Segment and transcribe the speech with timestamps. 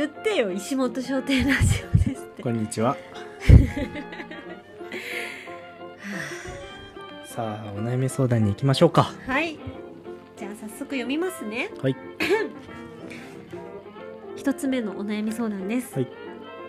[0.00, 2.42] 言ってよ石本商店ラジオですって。
[2.42, 2.96] こんにちは。
[7.24, 9.12] さあお悩み相談に行きましょうか。
[9.26, 9.58] はい。
[10.38, 11.68] じゃあ早速読みますね。
[11.82, 11.96] はい。
[14.36, 16.08] 一つ目のお悩み相談です、はい。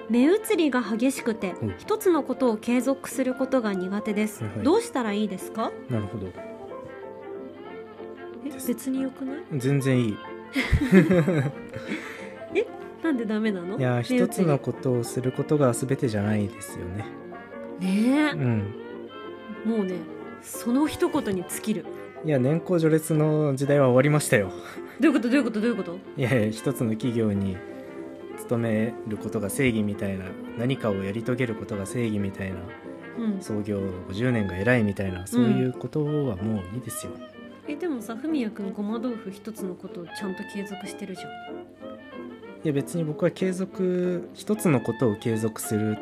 [0.09, 1.73] 目移りが激しくてうん。
[1.77, 4.65] 一つのことを継続することが苦手です、はいはい。
[4.65, 5.71] どうしたらいいですか？
[5.89, 6.27] なるほど。
[8.45, 9.37] え別に良くない？
[9.57, 10.17] 全然いい
[13.03, 13.77] なんでダメなの？
[13.77, 17.05] いや一つのことをすることが全てじゃないですよね。
[17.79, 18.75] ねうん。
[19.65, 19.95] えもうね
[20.41, 21.85] その一言に尽きる。
[22.23, 24.51] いや年功序列の時代は終わりましたよ。
[24.99, 25.29] どういうこと？
[25.29, 25.61] どういうこと？
[25.61, 25.97] どういうこと？
[26.17, 27.57] いやいや一つの企業に
[28.37, 30.25] 勤めることが正義みたいな
[30.57, 32.57] 何かをやり遂げることが正義みたいな
[33.19, 33.41] うん。
[33.41, 33.79] 創業
[34.09, 37.11] 50年が偉いみたいなそういうことはもういいですよ、
[37.67, 41.29] えでもさふみやくんごま豆腐一つのことをちゃんと継続してるじゃん
[42.63, 45.97] いや別に僕は継続一つのことを継続する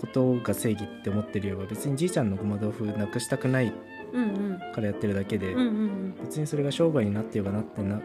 [0.00, 3.72] ことが正義って思ってるよりは別にじいちゃんのごま豆腐なくしたくない
[4.12, 4.58] うんうん。
[4.74, 8.00] からやってるだけで、うんうん別にそれが商売になってようがなってな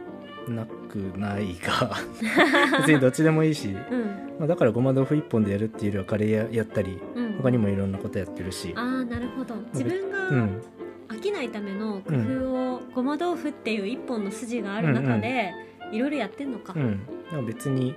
[0.48, 1.92] なくないが
[2.80, 3.76] 別にどっちでもいいし、うん。
[3.76, 4.06] うん
[4.40, 7.34] まあ、だからごま豆腐一本でやるっていうよりはカレーややったりうん。
[7.38, 9.56] 他にもいろんなことやってるし、ああなるほど。
[9.74, 10.62] 自分うがん、
[11.10, 15.52] 飽きないための工夫を、ごま豆腐っていう一本の筋がある中で、
[15.92, 17.96] いろいろやってんのか、うん、でも別に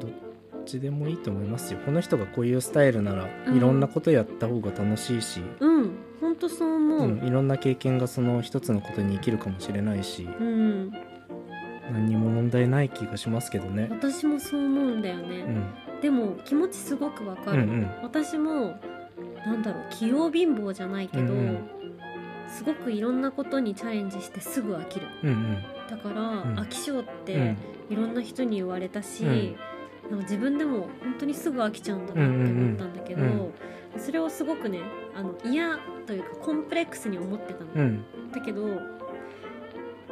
[0.00, 0.10] どっ
[0.64, 1.80] ちでもいいと思いますよ。
[1.84, 3.56] この人がこういうスタイルならうん。
[3.56, 5.90] いろんなことやった方が楽しいし、うん。
[6.20, 7.26] ほんとそう思う、うん。
[7.26, 10.24] いろんな経験がその一つのことに生きるかもしれないし。
[10.24, 10.92] うん、
[11.90, 13.88] 何にも問題ない気がしますけどね。
[13.90, 15.72] 私もそう思うんだようね、ん。
[16.02, 17.90] でも気持ちすごくわかる、うんうん。
[18.02, 18.78] 私も
[19.46, 21.58] なんだろう器用貧乏じゃないけど、うんうん。
[22.48, 25.06] すごくいろんなことにチャレンジしてすぐ飽きる。
[25.22, 26.58] うんうんだから、ん。
[26.58, 27.04] 飽き性っうん。
[27.24, 27.56] て
[27.90, 29.56] いろんな人に言われたし、
[30.10, 30.18] うん。
[30.20, 33.52] 自分でも本当にすぐ飽きちゃうんだなって思ったんだけど、うんうん
[33.96, 34.80] それをすごくね
[35.16, 38.04] あの嫌というかコンプレックスに思ってたの、うん。
[38.30, 38.68] だけど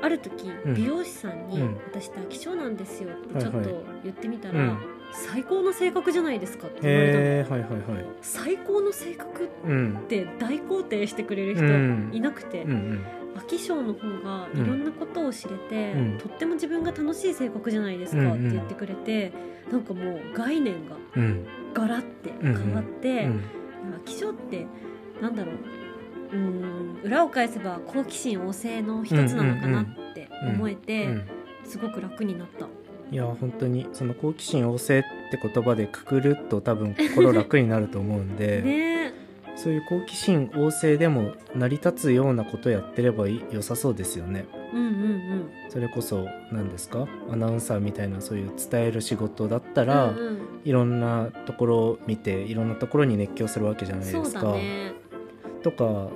[0.03, 0.75] ある時うん。
[0.75, 4.79] 美容師さんにうん「私って飽き性なんですよ」ってちょっとはいはい言ってみたら「うん
[5.13, 9.97] 最高の性格じゃないですか」って言われたの、へえはいはいはい最高の性格っうん。
[10.09, 12.11] て大肯定してくれる人うん。
[12.13, 13.01] いなくて、うんうん
[13.37, 16.19] 飽き性の方がいろんなことを知れて、うん。
[16.19, 19.33] とっても自分が楽しい性格じゃないですかって言ってくれて、
[19.71, 21.47] なんかもう概念がうん。
[21.75, 23.41] ガラッて変わって、いやうん
[23.95, 24.67] 飽き性って
[25.21, 25.55] なんだろう。
[26.33, 31.29] うーん裏を返せば好奇心旺盛の一つなのかなって思えて、うん
[31.65, 32.67] すごく楽になった。
[33.11, 38.96] いや本当にその好奇心旺盛って言葉でくくると多分心楽になると思うんで、 ね
[39.67, 44.45] そういう好奇心旺盛でも成り立つようなことやってれば良さそうですよね。
[44.73, 47.09] うんうんそれこそ何ですか？
[47.33, 49.89] アナウンサーみたいなそういう伝える仕事だったうん。
[49.89, 50.39] ら、うんうん。
[50.65, 54.41] いろんなところを見ていろんなところに熱狂するわけじゃないですか。
[54.43, 54.93] だね。
[55.65, 56.11] とか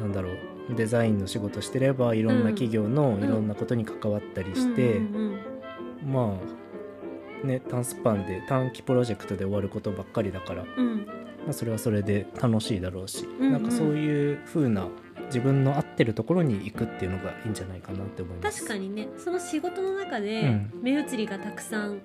[0.00, 0.74] なんだろう。
[0.74, 6.38] デザインの仕事してればいろんな企業のいろんなことに関わったりして、うんうんま
[7.42, 11.06] あね短スパンで短期プロジェクトで終わることばっかりだから、うんうん
[11.44, 13.52] まあ、それはそれで楽しいだろうし、うんうん。
[13.52, 14.88] なんかそういう風な
[15.26, 18.60] 自分の合ってるところに行くっていうのがいいんじゃないかなって思います。
[18.60, 19.08] 確かにね。
[19.18, 20.70] その仕事の中でうん。
[20.82, 22.00] 目移りがたくさん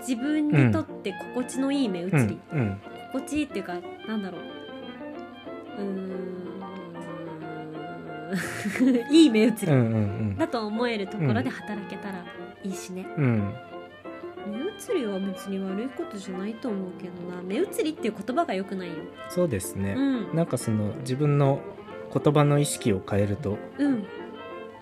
[0.00, 2.58] 自分にとって心地のいい目移り、うん。
[2.58, 2.80] うん。
[3.12, 3.74] 心地いいっていうか
[4.06, 4.40] なんだろう。
[5.78, 6.32] うーん。
[9.10, 12.24] いい目移りだと思えるところで働けたら
[12.62, 13.71] いいしね、うんうん
[14.46, 17.42] 目移りは別に悪いことじゃないと思うけどな。
[17.42, 18.94] 目移りっていう言葉が良くないよ。
[19.28, 20.36] そうですね、うん。
[20.36, 21.60] なんかその自分の
[22.12, 24.04] 言葉の意識を変えるとうん。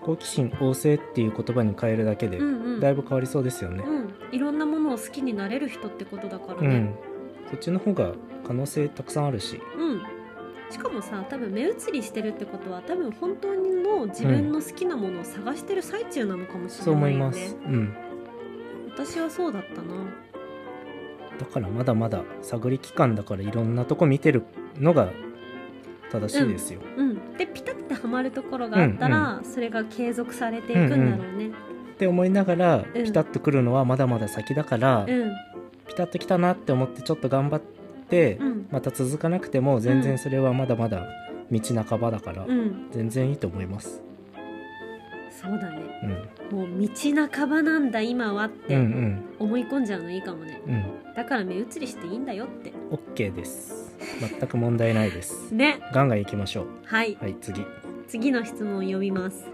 [0.01, 2.79] 好奇心旺盛っていう言葉に変えるだけでうんうん。
[2.79, 3.83] だいぶ変わりそうですよね。
[3.85, 4.13] うん。
[4.31, 6.67] いろんなものを好きになれる人ってことだからね。
[6.67, 6.95] うん、
[7.49, 8.13] そっちの方が
[8.45, 10.01] 可能性たくさんあるし、うん、
[10.71, 17.37] しかもさ多分目移りしてるってことは多分本当の自分の好きなものを探してる最中なのかもしそう思れないいよね。
[17.41, 17.57] ます。
[17.63, 17.93] うん、
[19.05, 19.93] 私はそうだったな。
[21.39, 24.43] だからまだまだ探り期間だからいろんなとこ見てる
[24.77, 25.09] のが
[26.11, 26.81] 正しいですよ。
[26.97, 31.47] うんでピタッてはまるところがあったら、それが継続されていくんだろうね。
[31.47, 31.51] っ
[31.97, 33.03] て思いながらうん。
[33.03, 35.31] ピタッとくるのはまだまだ先だから、うん。
[35.87, 37.61] ピタッときたなって思ってちょっと頑張っ
[38.09, 38.67] て、うん。
[38.71, 40.01] また続かなくても全うん。
[40.03, 41.07] 然それはまだまだ
[41.51, 42.89] 道半ばだから、うん。
[42.91, 44.01] 全然いいと思います。
[45.41, 45.81] そうだね。
[46.51, 50.61] うん、もう道半ばなんだ今はっうん、うてん、思い込んじゃうのいいかもね。
[50.67, 52.71] うん、だから目移りしていいんだよって。
[52.91, 53.95] OK です。
[54.19, 55.51] 全く問題ないです。
[55.53, 55.79] ね。
[55.93, 56.67] ガンガン行きましょう。
[56.83, 57.17] はい。
[57.19, 57.65] はい、次。
[58.07, 59.45] 次の質問を読みます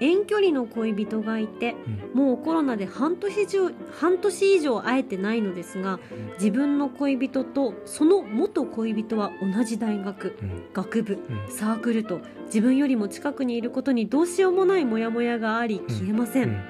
[0.00, 1.74] 遠距離の恋人がいて
[2.14, 5.98] もうコロナで半年以上半年以上会えてないのですが
[6.34, 10.62] 自分の恋人とその元恋人は同じ大学うん。
[10.72, 11.50] 学部うん。
[11.50, 16.60] サークルと自分よりも近くにいることにどうしようもないモヤモヤがあり消えません、うん。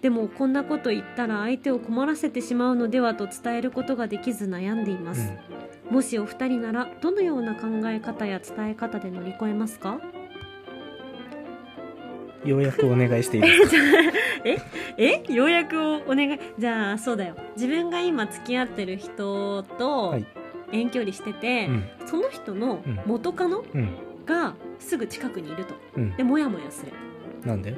[0.00, 5.32] でもこんなこと言ったら相手を困らせてしまうのではと伝えることができず悩んでいます、
[5.90, 9.98] もしお二人ならどのような考え方や伝え方で乗り越えますか？
[10.12, 10.17] うん
[12.48, 13.76] ようやくお願いしていいですか？
[14.96, 16.38] えようやくお願い？
[16.58, 17.34] じゃあそうだよ。
[17.56, 20.26] 自分が今付き合ってる人とはい。
[20.70, 21.84] 遠距離してて、うん。
[22.06, 23.00] その人のうん。
[23.06, 23.88] 元カノうん。
[24.26, 25.74] がすぐ近くにいると。
[25.96, 26.16] うん。
[26.16, 26.92] でモヤモヤする。
[27.46, 27.74] なんで？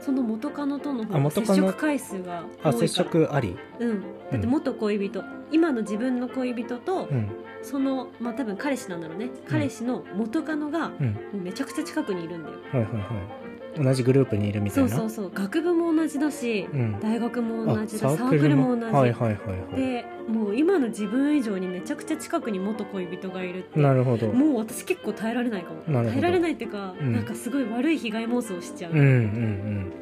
[0.00, 3.56] その元カノとの接触回数があ接触あり。
[3.80, 4.02] うん。
[4.30, 7.28] だって元恋人、今の自分の恋人とうん
[7.64, 9.30] そのまあ多分彼氏なんだろうね。
[9.48, 10.92] 彼氏の元カノが
[11.32, 12.56] めちゃくちゃ近くにいるんだよ。
[12.72, 13.82] はいはいはい。
[13.82, 14.96] 同じグループにいるみたそいうな。
[14.96, 17.00] そうそう学部も同じだしうん。
[17.00, 19.36] 大学も同あじだサークルも同じ、はいはいはいは
[19.76, 19.80] い。
[19.80, 24.28] でもう今の自分以上にめちゃくちゃ近くに元恋人がいるってなるほど。
[24.28, 25.82] もう私結構耐えられないかも。
[26.04, 27.12] 耐えられないっていうか、うん。
[27.14, 29.92] なんかすごい悪い被害妄想しちゃう、うんうんね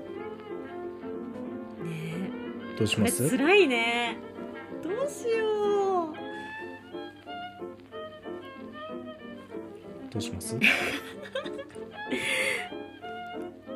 [1.87, 1.87] う
[2.75, 2.77] ん。
[2.77, 3.31] どうします？
[3.31, 4.19] 辛いね。
[4.83, 5.47] どうしよ
[5.79, 5.82] う
[10.13, 10.57] どうします？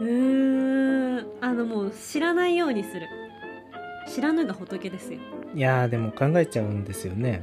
[0.00, 3.06] うーんあのもう知らないようにする。
[4.08, 5.18] 知らぬが仏ですよ。
[5.54, 7.42] いやーでも考えちゃうんですよね。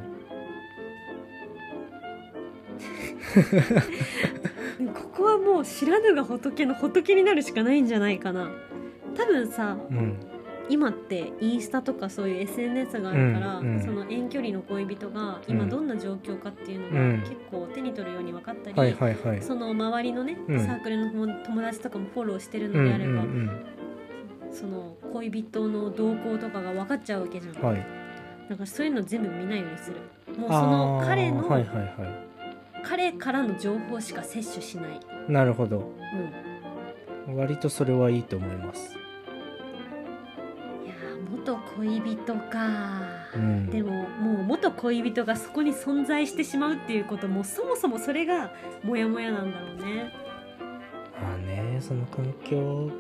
[4.94, 8.52] ここはもう知らぬが仏の仏になるしかないんじゃないかな。
[9.16, 10.18] 多分さうん
[10.70, 13.82] 今ってインスタとかそういう SNS があるから、うんうん。
[13.82, 15.70] その遠距離の恋人が今うん。
[15.70, 17.22] どんな状況かっていうのうん。
[17.22, 19.42] が結構手に取るように分かったり、はいはいはい。
[19.42, 20.60] その周りのね、うん。
[20.66, 23.66] サークルの友達とかもフォローしてるうんうんのであれば、うん
[24.52, 27.78] その恋人の動向とかが分かっちゃうわけじゃん、はい。
[28.48, 29.98] だからそういうの全部見ないようにする。
[30.38, 32.24] もうそあのー彼の、はいはいは
[32.84, 35.32] 彼からの情報しか摂取しない、い。
[35.32, 35.92] なるほど。
[37.28, 38.96] うん、割とそれはいいと思います
[41.78, 43.02] 恋人か、
[43.36, 43.70] うん。
[43.70, 48.52] でももう元恋人がそこに存在してしまうっていうこともそもそもそれが
[48.84, 50.12] モヤモヤなんだろうね。
[51.22, 52.92] まあねその環境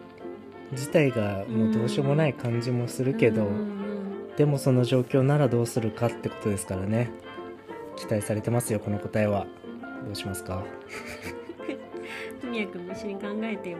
[0.72, 3.74] 自体がもうどうしようもない感じもするけど、うんうん
[4.36, 7.12] でもその状況ならどうするかってことですからね。
[7.96, 9.46] 期待されてますよこの答えは。
[10.06, 10.64] どうしますか？
[12.42, 13.78] 文也君も一緒に考えてよ。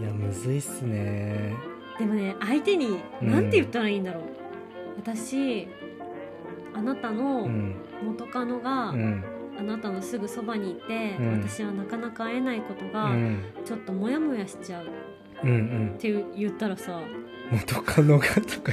[0.00, 1.54] いやむずいっすね
[1.98, 3.30] でもね相手にうん。
[3.30, 4.22] 何て言ったらいいんだろう、
[4.96, 5.68] 私
[6.74, 7.74] あなたうのん。
[8.04, 9.24] 元カノが、うん。
[9.58, 11.32] あなたのすぐそばにいて、うん。
[11.42, 13.42] 私はなかなか会えないことうが、ん。
[13.64, 14.84] ちょっとモヤモヤしちゃう。
[14.84, 14.88] っ
[15.44, 15.54] うんう
[15.94, 15.98] ん。
[15.98, 17.00] て言ったらさ
[17.50, 18.72] 元カノがとか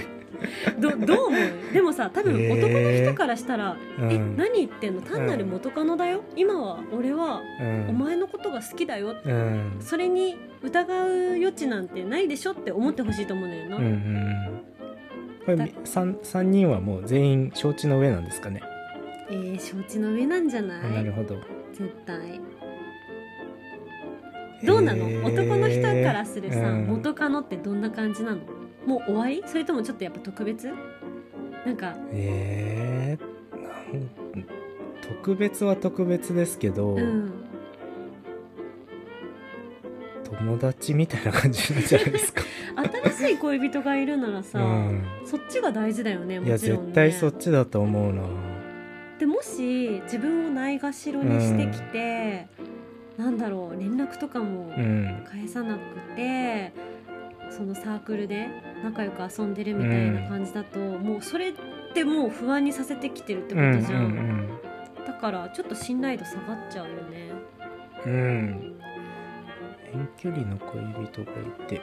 [0.80, 1.74] ど どう思う？
[1.74, 2.58] でもさ多分えー。
[2.58, 4.12] 男の人からしたら「うん。
[4.12, 5.02] え何言ってんの？
[5.02, 6.22] 単なる元カノだよ？
[6.36, 7.90] 今は俺はうん。
[7.90, 9.76] お前のことが好きだよ」うん。
[9.80, 14.62] それに疑う余地なんてないでしょって思ってほしいと思うんだよな、うんうん
[15.46, 18.62] これ 3, 三人はもう全員承知の上なんですかね、
[19.32, 21.38] えー、承知の上なんじゃなあないるほど。
[21.74, 22.40] 絶対。
[24.64, 25.26] どうなの、へー。
[25.26, 26.88] 男の人からするさ、うん。
[26.88, 28.42] 元カノってどんな感じなの？
[28.86, 29.44] もう終わり？
[29.46, 30.68] それともちょっとやっぱ特別？
[31.66, 33.68] なんかえー、な
[34.00, 34.10] ん
[35.02, 37.32] 特別は特別ですけど、うん。
[40.24, 42.44] 友達みたいな感じなんじゃないですか、
[43.12, 46.84] 新しい恋人がいるならさ、うん、そっちが大事だよねいやもちろんね。
[46.86, 48.22] 絶対そっちだと思うな。
[49.18, 52.48] でもし自分をないがしろにしてきて、
[53.18, 55.24] なんだろう連絡とかもうん。
[55.30, 55.80] 返さなく
[56.16, 56.72] て、
[57.50, 58.48] そのサークルで
[58.84, 61.54] 仲良く遊んでるみたいな感じだと、もうそれっ
[61.94, 64.60] てもう不安にさせてきてるってことじゃん、うん
[65.06, 67.32] だからちょっと信頼度下がっちゃうよね。
[68.06, 71.82] うんうん、うん、遠距離の恋人がいて。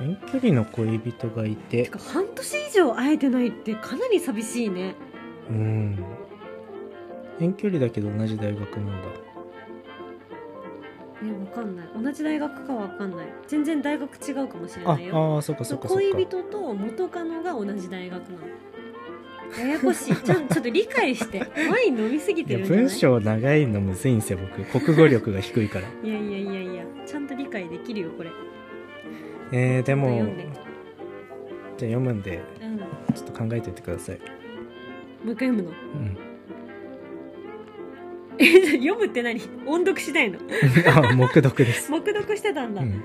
[0.00, 1.84] 遠距離の恋人がいて。
[1.84, 4.94] てか半年以上会えてないってかなり寂しいね。
[5.50, 6.04] うん。
[7.40, 9.08] 遠距離だけど同じ大学なんだ
[11.50, 11.86] かんない。
[12.02, 13.26] 同じ大学かわかんない。
[13.46, 15.16] 全然大学違うかもしれあないよ。
[15.16, 16.02] あーそっかそっかそっか。
[16.12, 18.46] 恋人と元カノが同じ大学なの。
[19.58, 20.16] ややこしい。
[20.16, 21.40] ちゃんちょっと理解して。
[21.70, 22.84] ワイン飲みすぎてるんじゃない？
[22.86, 24.38] 文章長いのむずいんですよ
[24.70, 24.80] 僕。
[24.80, 25.86] 国語力が低いから。
[26.02, 26.84] いやいやいやいや。
[27.04, 28.30] ちゃんと理解できるよこれ。
[29.52, 30.08] えー、でも
[31.76, 32.76] じゃあ読むんでうん。
[32.76, 34.18] もちょっと考えておいてください、う
[35.32, 35.70] 一回読むの？
[35.70, 36.16] うん、
[38.80, 39.40] 読むって何？
[39.66, 40.38] 音読しないの？
[40.88, 43.04] あ黙読です、 黙読してたんだ、うん、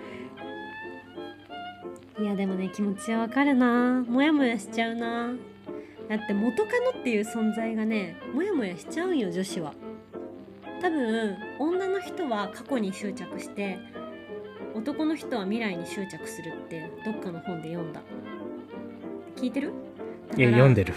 [2.23, 4.05] いやでもね気持ちはわかるな。
[4.07, 5.33] モヤモヤしちゃうな。
[6.07, 9.73] だって元カノっていう存在がねモヤモヤしちゃうんよ女子は。
[10.81, 13.79] 多分女の人は過去に執着して
[14.75, 18.01] 男の人は未来に執着するってどっかの本で読んだ。
[19.35, 19.71] 聞いてる？
[20.37, 20.93] いや読んでる。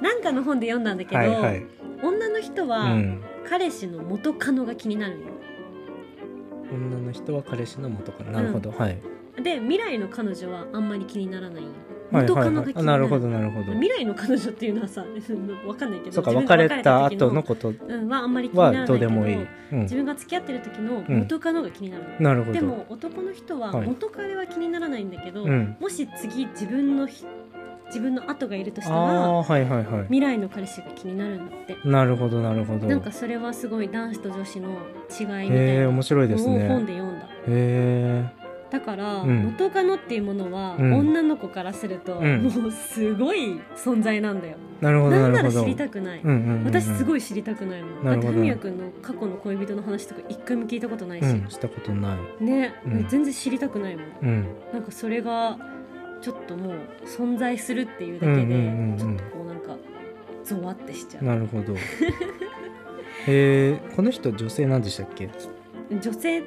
[0.00, 1.66] なんかの本で読んだんだけど、はいはい、
[2.02, 5.26] 女の人うはん、彼氏の元カノが気になるんよ。
[6.72, 8.32] 女の人は彼氏の元カノ。
[8.32, 8.98] なるほど、はい。
[9.42, 11.64] で未来の彼女はあんまり気にならない。
[12.10, 13.72] 元カノが気になる,、なるほどなるほど。
[13.72, 15.04] 未来の彼女っていうのはさ
[15.66, 17.68] わかんないけどそうか別れた後のこと。
[17.68, 19.80] うん、はあんまり気にならなはいけどどうでもいい、うん。
[19.82, 21.20] 自分が付き合ってる時のうん。
[21.20, 22.52] 元カノが気になるの、なるほど。
[22.52, 23.86] でも男の人ははい。
[23.86, 27.24] 元彼は気にならないんだけど、うん、もし次自分のひ
[27.90, 31.72] 自分の後がいるとしたあらあはいはいは未来の彼氏が気になるんだって。
[31.72, 32.86] いなるほどなるほど。
[32.86, 34.72] なんかそれはすごい男子と女子の違
[35.46, 36.68] いみたいな面白いですね。
[36.68, 37.26] 本で読んだ。
[37.26, 39.44] へえだから、うん。
[39.46, 40.94] 元カノっていうものは、うん。
[40.94, 42.42] 女の子からすると、うん。
[42.44, 44.56] もうすごい存在なんだよ。
[44.80, 45.48] なるほどななんるほど。
[45.50, 48.22] なら知りたくない、うんうんうんうん、私すごいい知りたくないもんなるほど。
[48.22, 52.44] だってふみやくんの過去の恋人の話とか一回も聞いたことないし、うんしたことない。
[52.44, 53.08] ね、うん。
[53.08, 54.46] 全然知りたくないもんうん。
[54.72, 55.58] なんかそれが
[56.20, 58.98] ちょっともう存在するっていうだけで、うんうんうんうん。
[58.98, 59.76] ちょっとこうなんか
[60.44, 61.24] ゾワってしちゃう。
[61.24, 61.74] なるほど。
[63.26, 65.28] へえこの人女性なんでしたっけ？
[65.90, 66.42] 女性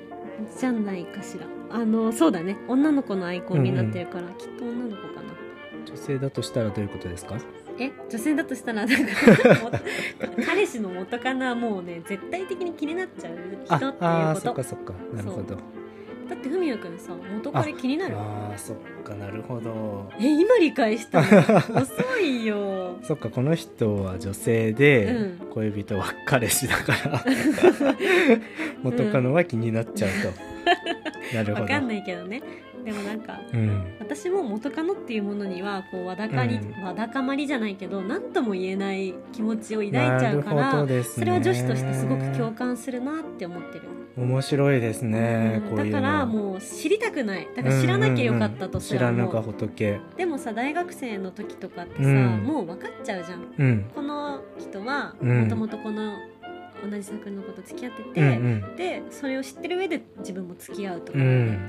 [0.57, 1.45] じゃないかしら。
[1.71, 2.57] あのそうだね。
[2.67, 5.33] 女の子のアイコンになってるから、きっと女の子かな。
[5.85, 7.37] 女性だとしたらどういうことですか？
[7.79, 7.91] え？
[8.09, 9.11] 女性だとしたらなんか
[9.63, 9.71] も
[10.45, 13.33] 彼氏の元カノはもうね絶対的に気になっちゃう
[13.65, 14.93] 人っていうああーそことっかそっか。
[15.13, 15.57] なるほど
[16.29, 18.15] だってふみやくんさ元彼気になる？
[18.17, 20.09] ああそっかなるほど。
[20.19, 21.27] え今理解したの？
[21.81, 22.97] 遅いよ。
[23.03, 25.47] そっかこの人は女性で、うん。
[25.51, 27.25] 恋人は彼氏だから。
[28.83, 30.52] 元カノは気になっちゃうと、なる
[31.39, 31.61] ほど。
[31.61, 32.41] わかんないけどね。
[32.83, 33.95] でもなんかうん。
[33.99, 36.83] 私も元カノっていうものにはこうわだかり、うん。
[36.83, 41.03] わだかまりじゃないけど何とも言えない気持ちを抱いちゃうからね。
[41.03, 43.83] それは女子としてすごく共感するなって思ってる、
[44.17, 45.91] 面白いですね、うん。
[45.91, 47.47] だからもう知りたくない。
[47.55, 49.11] だから知らなきゃよかったとすらも、う。
[49.11, 49.29] んうんうん。
[49.29, 52.43] 知らぬが仏でもさ大学生の時とかってさ、うん。
[52.43, 53.53] もう分かっちゃうじゃん。
[53.57, 53.85] うん。
[53.95, 55.43] この人はうん。
[55.43, 56.17] もともとこの
[56.89, 58.31] 同じ作品のこと付き合ってて、うんう
[58.73, 58.75] ん。
[58.75, 61.19] でそれを知ってる上で自分も付き合うとか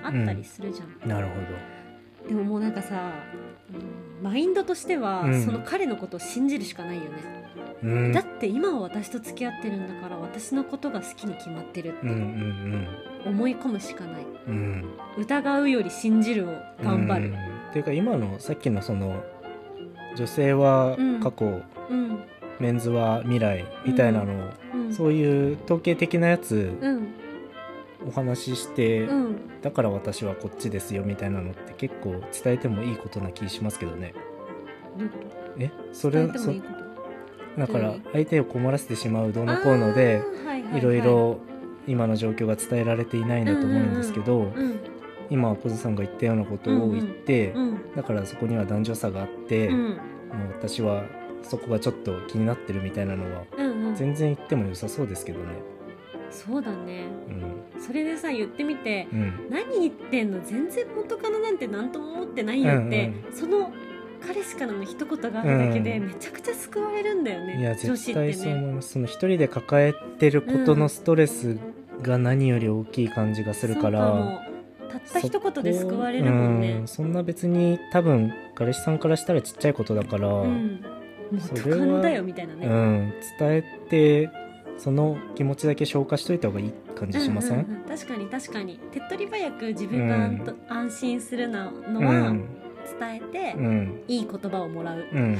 [0.03, 3.13] あったりするじゃん、なるほでももうなんかさ、
[3.73, 5.45] うんマインドとしては、うん。
[5.45, 7.11] その彼のことを信じるしかないよね、
[7.83, 8.13] どうん。
[8.13, 14.23] だって今は私と付き合ってるんだから私のことが好きに決まってるって思い込むしかない。
[14.49, 14.55] うん
[15.17, 15.23] うん。
[15.23, 16.53] 疑うより信じるを
[16.83, 17.27] 頑張る。
[17.27, 17.35] うん。
[17.35, 19.23] っていうか今のさっきのその
[20.17, 21.21] 女性はうん。
[21.21, 22.21] 過去、うん
[22.61, 24.93] メンズは未来みたいなのを、うん。
[24.95, 27.09] そういう統計的なやつうん。
[28.07, 29.37] お話しして、うん。
[29.63, 34.15] だから私はこっちですよみたいなのって結構伝えてもいいことな気しますけどね。
[35.59, 35.71] え？
[35.93, 36.53] それそ
[37.57, 40.23] だから相手を困らせてしまうどうのこうので
[40.75, 41.39] いろいろ
[41.87, 44.81] 今の状況が伝えられていないんだと思うんですけど、うん。
[45.31, 47.95] 今小津さんが言ったようなことを言って、うん。
[47.97, 49.81] だからそこには男女差があって、うん。
[49.83, 49.99] もう
[50.59, 51.05] 私は
[51.45, 53.95] そこがちょっと気になってるみたいなのはうんうん。
[53.95, 55.47] 全然言っても良さそうですけどね。
[56.31, 57.05] そうだね。
[57.29, 57.81] うん。
[57.81, 59.49] それでさ言ってみてうん。
[59.51, 63.73] 何言ってんの全然元カノなんて何とも思ってないよって、うんその
[64.27, 66.07] 彼氏からの一言があるだけでうん。
[66.07, 71.59] めちゃくちゃ救われるんだよね、いや女子って絶対そうね思います、その一人で抱えてることのストレス
[72.01, 74.41] が何より大きい感じがするから、そうも。
[74.91, 76.73] たった一言で救われるもんね。
[76.73, 76.89] うん。
[76.89, 80.83] そんな別に多分彼氏さんからしたらちっちゃいことだから、うん
[81.41, 84.31] それは元カノだよみたいなね、うん、伝えて
[84.79, 88.79] その気持ちだけ消化しといた方がいい感じしません、うううん確かに確かに。
[88.93, 92.45] 手っ取り早く自分が安,、うん安心するなのうはん。
[93.01, 94.03] 伝えて、うん。
[94.09, 95.39] いい言葉をもらう、うん。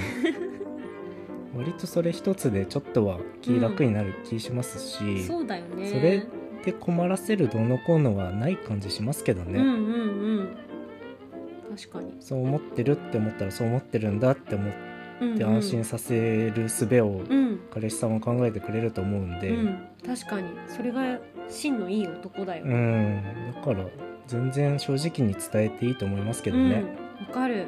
[1.57, 5.89] 割とそれ一つでちょっとは気楽になる気しますし、そうだよね。
[5.89, 6.27] それ
[6.65, 10.57] で困らせるどうのこうのはない感じしますけどね、うんうんうん。
[11.77, 14.84] 確かに、そう思ってるって思ったらそう思ってるんだって思っう
[15.21, 15.39] んうん。
[15.39, 17.61] て安心させる術をうん。
[17.73, 20.49] 彼氏さんは考えてくれると思うんで、うん、確かに。
[20.69, 21.19] それが
[21.49, 23.23] 真のいい男だよ、うん、
[23.55, 23.85] だから
[24.27, 26.85] 全然正直に伝えていいと思いますけどね。
[27.21, 27.67] うん、わかる。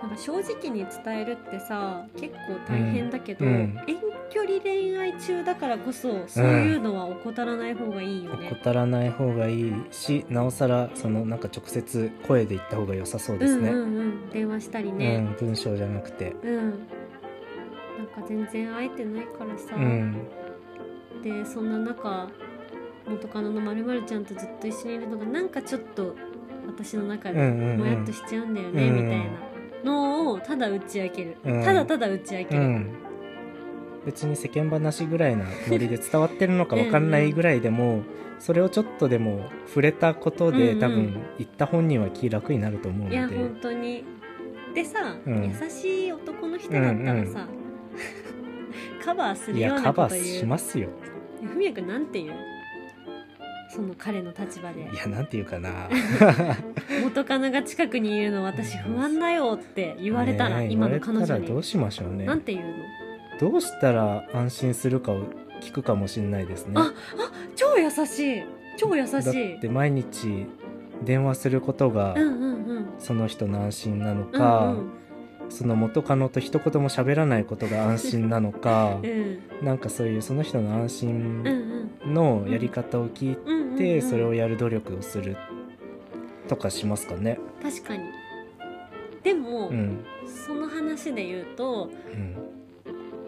[0.00, 3.52] なんか正直に伝えるってさ結構大変だけど、うん。
[3.52, 3.80] うん。
[3.86, 4.00] 遠
[4.30, 14.30] 距離恋愛中だからこそそういうのは怠らない方がいいよね、怠らない方がいいしなおさらそのなんか直接声で言った方が良さそうですね、うんうんうん。
[14.30, 16.30] 電話したりうねん文章じゃなくて。
[16.42, 16.70] うん、なん
[18.14, 20.28] か全然会えてないからさ、うん。
[21.22, 22.30] でそんな中
[23.08, 26.14] 元カノのまるちゃんとずっと一緒にいるのがなんかちょっと
[26.66, 27.78] 私の中でうんうんうん。
[27.80, 29.30] もやっとしちゃうんだよね、うんみたいな
[29.84, 31.64] のをただ打ち明ける、うん。
[31.64, 32.94] ただただ打ち明ける、うん
[34.06, 38.02] 別に世間話ぐらいなノリで伝わってるのか分かんないぐらいでも
[38.38, 40.80] それをちょっとでも触れたことで、うんうん。
[40.80, 43.16] 多分言った本人は気楽になると思うので。
[43.16, 44.04] いや本当に。
[44.74, 45.44] でさ、うん。
[45.44, 47.46] 優しい男の人だったらさ、
[49.04, 50.88] カバーするいようなやカバーこと言うしますよ。
[51.42, 52.34] ふみやくんなんて言う？
[53.72, 54.82] その彼の立場で。
[54.82, 55.90] いやなんていうかな。
[57.04, 61.46] 元カノが近くにいるの私不安だよって言われたら、ねえ今の彼女に。
[61.46, 62.24] どうしましょうね。
[62.24, 62.74] なんて言うの？
[63.40, 65.22] どうしたら安心するかを
[65.62, 66.74] 聞くかもしれないですね。
[66.76, 66.92] あ
[67.56, 68.42] 超優しい。
[68.76, 70.46] 超優しだっいて毎日
[71.04, 72.86] 電話することがうんうんうん。
[72.98, 74.74] その人の安心なのうんか、
[75.48, 81.42] その元カノと一言も喋らないことが安心なのかうんうんなんかそういうその人の安うん心
[82.04, 85.36] うんのやり方を聞いうんうんうんてそれをやる努力をする
[86.48, 87.38] とかしますかね。
[87.62, 88.04] 確かに。
[89.22, 90.04] でも、うん。
[90.26, 92.36] その話で言うとうん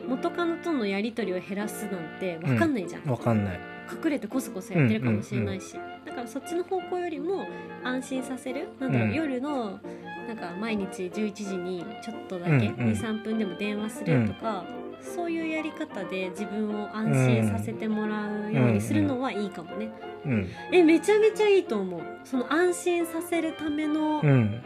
[0.09, 3.61] 元カノとのやり取りを減らすなんて分かんないじゃん、わかんない。
[4.05, 7.47] 隠れてこそこそやってるかもしれないし、だからそっちの方向よりも
[7.85, 9.15] 安心させるなんだろう、うん。
[9.15, 9.81] 夜の
[10.29, 12.69] なんか毎日11時にちょっとだけうんうん。
[12.93, 14.65] 23分でも電話するとか、
[15.01, 19.91] そういうやり方で自分を安心させてもらうようにするのはいいかもね、
[20.25, 20.49] うん。
[20.73, 22.01] えめちゃめちゃいいと思う。
[22.25, 24.63] その安心させるためのうん。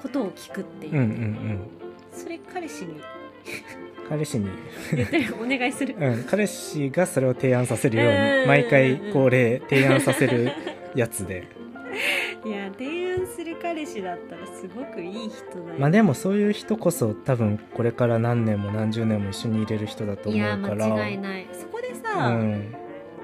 [0.00, 1.60] ことを聞くっていう、うんうんうん。
[2.10, 2.94] それ彼氏に
[4.10, 4.48] 彼氏に、
[5.40, 5.94] お願いする。
[5.96, 8.40] うん、彼氏がそれを提案させるよううん。
[8.42, 10.50] に毎回恒例提案させる
[10.96, 11.44] やつで。
[12.44, 20.88] いや提案する彼氏だったらすごくいい人だよ、まあでもそういう人こそ多分これから何年も何十年も一緒にいれる人だといや思うから。
[20.88, 21.46] 間違いない。
[21.52, 22.74] そこでうさ、ん。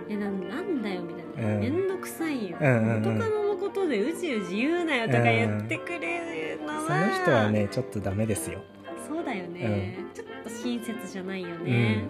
[0.09, 1.61] えななんだよみたいな、うん。
[1.61, 3.03] めんどくさいよ、うんうんうん。
[3.03, 8.61] 元カノのことでうじうじ言うなよとか言ってくれるのは、その人はねちょっとダメですよ
[9.07, 12.05] そうだよね、ちょっと親切じゃないよね。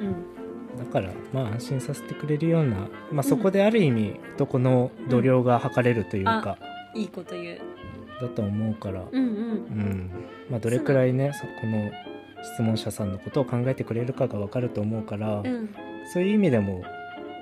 [0.00, 6.58] うん、だからまあ安心させてくれるような、まあ、そこである意味男の度量が測れるというか、
[6.94, 7.60] いいこと言う。
[8.20, 9.30] だと思うから、うんうん。
[9.30, 10.10] うん。
[10.50, 11.90] まあ、どれくらいねそこの
[12.42, 15.74] 質問者さんのことを考えてくれるかが分かると思うから、うん。
[16.12, 16.82] そういう意味でも、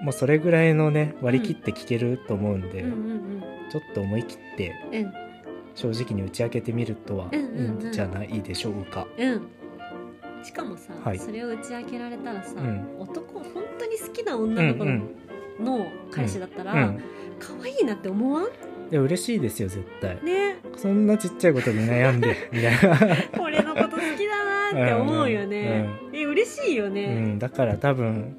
[0.02, 3.42] まあ、それぐらいのね割り切って聞けると思うんで、うんうん。
[3.70, 5.23] ちょっと思い切ってうん
[5.74, 7.80] 正直に打ち明けてみるとはうんいいうん。
[7.80, 9.06] うんんじゃないでしょうか。
[9.18, 9.42] うん。
[10.42, 11.18] しかもさ、はい。
[11.18, 12.86] それを打ち明けられたらさ、うん。
[13.00, 15.02] 男本当に好きなうん女の子うん
[15.60, 17.00] の彼氏だったら、うん、
[17.38, 18.90] 可愛いなって思わん？
[18.90, 20.22] で嬉しいですよ絶対。
[20.22, 20.58] ね。
[20.76, 22.98] そんなちっちゃいことに悩んで みたいな。
[23.42, 28.36] 俺のこと好きだなって思うよね、え嬉しいようね、ん、だから多分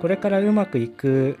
[0.00, 1.36] これからうまくいく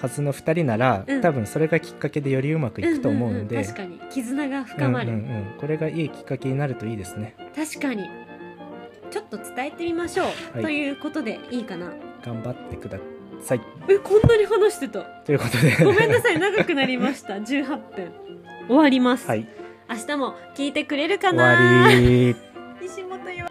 [0.00, 1.20] はずの2人なら、うん。
[1.20, 4.00] 多分それがきっかけでよりうまくいくと思うんで、確かに。
[4.10, 5.24] 絆が深まる、うんうん。
[5.24, 7.34] うんこれがいいきっかけになるといいですね。
[7.54, 8.08] 確かに。
[9.10, 10.62] ちょっと伝えてみましょう、はい。
[10.62, 11.92] ということでいいかな。
[12.24, 12.98] 頑張ってくだ
[13.42, 13.60] さい。
[13.88, 15.00] えこんなに話してた。
[15.00, 15.84] ということで。
[15.84, 17.34] ごめんなさい長くなりました。
[17.40, 18.12] 18分。
[18.68, 19.48] 終わります、はい。
[19.88, 21.88] 明日も聞いてくれるか終な
[23.08, 23.46] 本よ